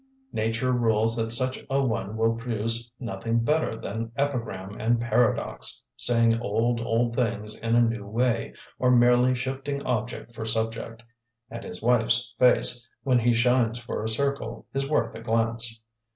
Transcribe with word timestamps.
Nature 0.33 0.71
rules 0.71 1.15
that 1.15 1.29
such 1.29 1.63
a 1.69 1.79
one 1.79 2.17
will 2.17 2.33
produce 2.33 2.91
nothing 2.99 3.37
better 3.37 3.77
than 3.77 4.11
epigram 4.15 4.75
and 4.81 4.99
paradox, 4.99 5.83
saying 5.95 6.41
old, 6.41 6.79
old 6.81 7.15
things 7.15 7.55
in 7.59 7.75
a 7.75 7.81
new 7.81 8.07
way, 8.07 8.51
or 8.79 8.89
merely 8.89 9.35
shifting 9.35 9.79
object 9.83 10.33
for 10.33 10.43
subject 10.43 11.03
and 11.51 11.63
his 11.63 11.83
wife's 11.83 12.33
face, 12.39 12.89
when 13.03 13.19
he 13.19 13.31
shines 13.31 13.77
for 13.77 14.03
a 14.03 14.09
circle, 14.09 14.65
is 14.73 14.89
worth 14.89 15.13
a 15.13 15.21
glance. 15.21 15.79